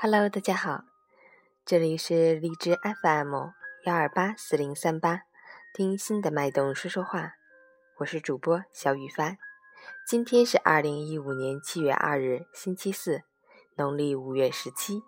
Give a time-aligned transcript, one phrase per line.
[0.00, 0.84] Hello，大家好，
[1.64, 3.34] 这里是荔枝 FM
[3.82, 5.22] 幺二八四零三八，
[5.74, 7.32] 听心的脉动说说话，
[7.96, 9.38] 我是主播小雨帆。
[10.06, 13.24] 今天是二零一五年七月二日，星期四，
[13.74, 15.02] 农历五月十七。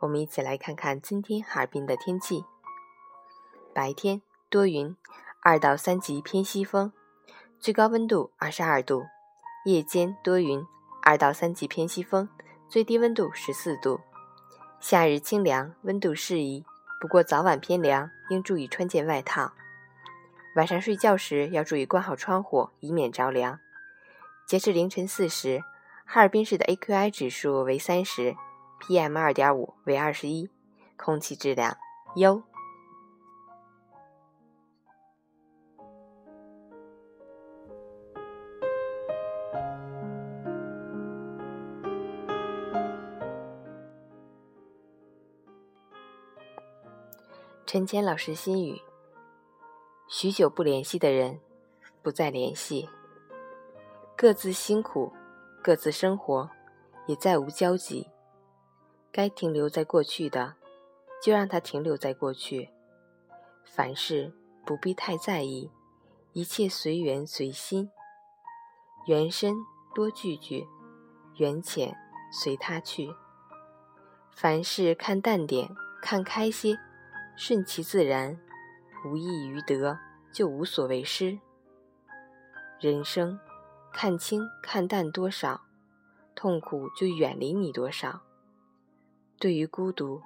[0.00, 2.44] 我们一起来看看今天哈尔滨的天气。
[3.72, 4.20] 白天
[4.50, 4.94] 多云，
[5.40, 6.92] 二到三级偏西风，
[7.58, 9.04] 最高温度二十二度；
[9.64, 10.62] 夜间多云，
[11.02, 12.28] 二到三级偏西风。
[12.68, 14.00] 最低温度十四度，
[14.80, 16.64] 夏日清凉，温度适宜。
[17.00, 19.52] 不过早晚偏凉，应注意穿件外套。
[20.56, 23.60] 晚上睡觉时要注意关好窗户，以免着凉。
[24.46, 25.62] 截至凌晨四时，
[26.04, 28.34] 哈尔滨市的 AQI 指数为三十
[28.80, 30.50] ，PM 二点五为二十一，
[30.96, 31.76] 空气质量
[32.16, 32.42] 优。
[47.66, 48.80] 陈谦老师心语：
[50.06, 51.40] 许久不联系的人，
[52.00, 52.88] 不再联系；
[54.16, 55.12] 各自辛苦，
[55.64, 56.48] 各自生活，
[57.08, 58.08] 也再无交集。
[59.10, 60.54] 该停留在过去的，
[61.20, 62.70] 就让它停留在过去。
[63.64, 64.32] 凡事
[64.64, 65.72] 不必太在意，
[66.34, 67.90] 一切随缘随心。
[69.08, 69.56] 缘深
[69.92, 70.68] 多聚聚，
[71.38, 71.96] 缘浅
[72.30, 73.12] 随他去。
[74.30, 76.78] 凡事看淡点，看开些。
[77.36, 78.38] 顺其自然，
[79.04, 79.98] 无益于得，
[80.32, 81.38] 就无所谓失。
[82.80, 83.38] 人生，
[83.92, 85.60] 看清看淡多少，
[86.34, 88.22] 痛苦就远离你多少。
[89.38, 90.22] 对于孤独，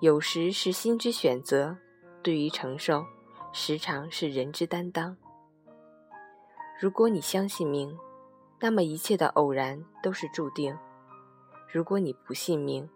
[0.00, 1.76] 有时是心之选择；
[2.22, 3.04] 对于承受，
[3.52, 5.16] 时常是人之担当。
[6.78, 7.98] 如果你相信命，
[8.60, 10.76] 那么一切的偶然都是注定；
[11.72, 12.88] 如果你不信命，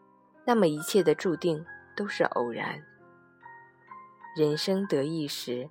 [0.45, 1.65] 那么一切的注定
[1.97, 2.81] 都是偶然。
[4.37, 5.69] 人生得意时，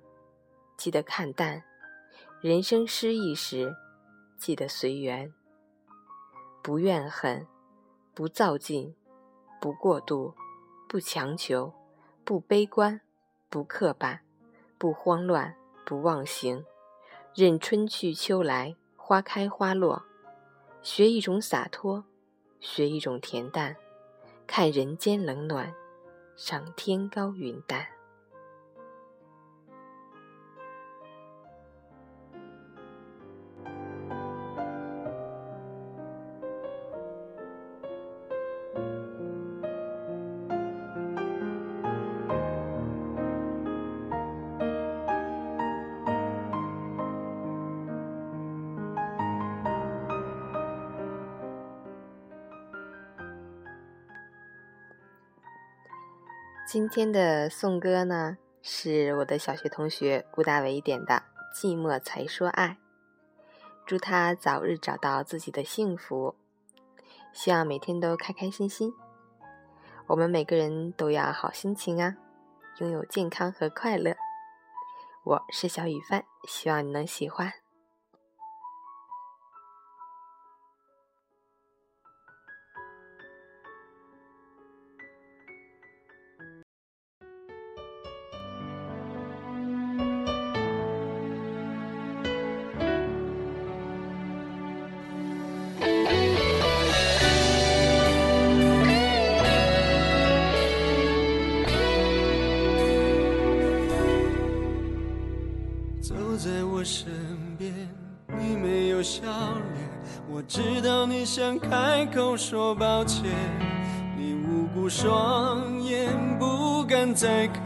[0.76, 1.62] 记得看淡；
[2.42, 3.74] 人生失意时，
[4.36, 5.32] 记得随缘。
[6.62, 7.46] 不怨恨，
[8.12, 8.94] 不造进，
[9.62, 10.34] 不过度，
[10.86, 11.72] 不强求，
[12.22, 13.00] 不悲观，
[13.48, 14.20] 不刻板，
[14.76, 15.56] 不慌乱，
[15.86, 16.62] 不忘形。
[17.34, 20.04] 任春去秋来，花开花落，
[20.82, 22.04] 学一种洒脱，
[22.60, 23.74] 学一种恬淡，
[24.46, 25.74] 看人间冷暖，
[26.36, 27.86] 赏天高云淡。
[56.72, 61.14] 今天的颂歌呢，是我的小学同学顾大伟点的
[61.52, 62.78] 《寂寞才说爱》，
[63.84, 66.36] 祝他早日找到自己的幸福，
[67.32, 68.92] 希望每天都开开心心。
[70.06, 72.14] 我们每个人都要好心情啊，
[72.78, 74.14] 拥有健康和快乐。
[75.24, 77.52] 我是小雨帆，希望你能喜欢。
[106.42, 107.10] 在我身
[107.58, 107.70] 边，
[108.38, 109.90] 你没有笑脸，
[110.26, 113.24] 我知道你想开口说抱歉，
[114.16, 116.08] 你无辜双眼
[116.38, 117.62] 不敢再看，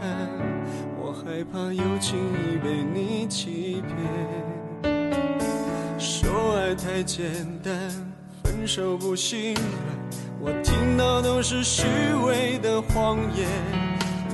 [0.99, 3.95] 我害怕又轻易被你欺骗。
[5.97, 7.73] 说爱太简单，
[8.43, 9.63] 分手不心软，
[10.41, 11.85] 我听到都是虚
[12.25, 13.47] 伪的谎言。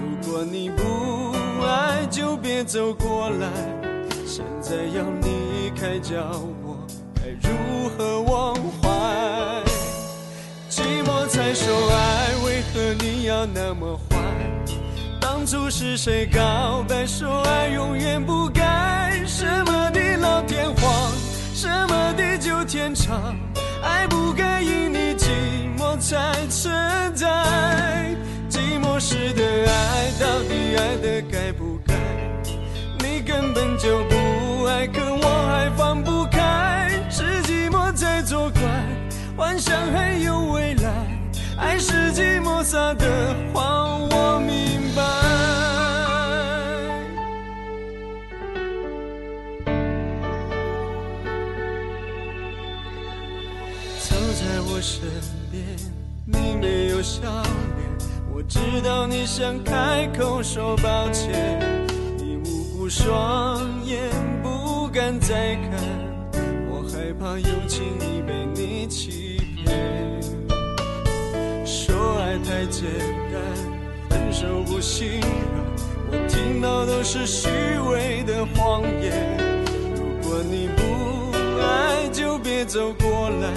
[0.02, 1.32] 如果你不
[1.64, 3.91] 爱，就别走过来。
[4.34, 6.16] 现在要离开，叫
[6.64, 9.62] 我该如何忘怀？
[10.70, 14.16] 寂寞才说爱，为何你要那么坏？
[15.20, 19.22] 当初是谁告白说爱永远不改？
[19.26, 21.12] 什么地老天荒，
[21.54, 23.36] 什么地久天长，
[23.84, 25.28] 爱不该因你寂
[25.78, 26.74] 寞才存
[27.14, 28.16] 在。
[28.50, 31.94] 寂寞时的爱，到底爱的该不该？
[33.00, 34.21] 你根本就不。
[39.72, 40.92] 想还有未来，
[41.58, 41.80] 爱。
[41.80, 43.06] 是寂寞撒的
[43.54, 45.02] 谎，我明白。
[53.98, 55.08] 走在我身
[55.50, 55.64] 边，
[56.26, 57.88] 你没有笑脸，
[58.34, 61.58] 我知道你想开口说抱歉，
[62.18, 63.98] 你无辜双眼
[64.44, 65.80] 不敢再看，
[66.70, 69.31] 我害怕又轻易被你欺
[72.82, 72.90] 简
[73.32, 73.40] 单，
[74.10, 75.30] 分手不心软，
[76.10, 77.48] 我听到都是虚
[77.92, 79.38] 伪的谎言。
[79.94, 80.82] 如果你不
[81.62, 83.54] 爱，就别走过来。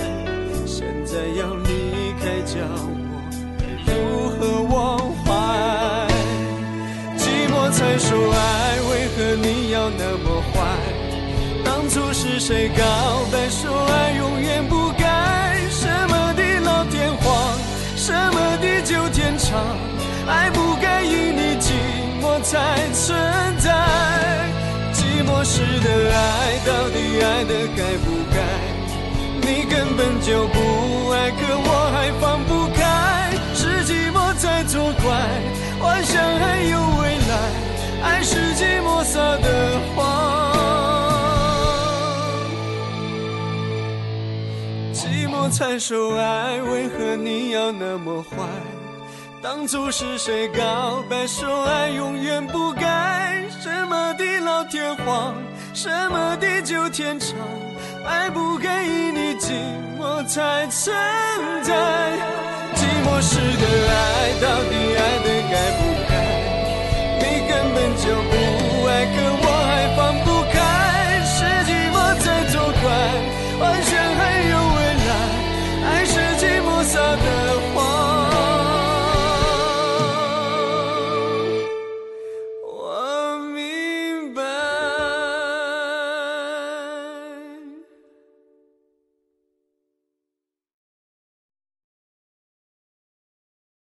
[0.67, 3.01] 现在要离开，叫我
[3.87, 5.33] 该如何忘怀？
[7.17, 10.61] 寂寞才说爱，为何你要那么坏？
[11.65, 14.84] 当初是谁告白说爱永远不
[20.27, 21.73] 爱不该因你寂
[22.23, 23.17] 寞才存
[23.59, 23.71] 在。
[24.93, 28.37] 寂寞时的爱，到底爱的该不该？
[29.47, 33.31] 你根本就不爱，可我还放不开。
[33.55, 35.13] 是寂寞在作怪，
[35.81, 37.35] 幻想还有未来，
[38.03, 40.01] 爱是寂寞撒的谎。
[44.93, 48.47] 寂寞才说爱，为何你要那么坏？
[49.45, 53.43] 当初是谁告白说爱永远不改？
[53.61, 55.35] 什么地老天荒，
[55.75, 57.37] 什么地久天长？
[58.07, 59.53] 爱不该因你寂
[60.01, 60.97] 寞才存
[61.63, 61.75] 在，
[62.75, 66.14] 寂寞时的爱到底爱得该不该？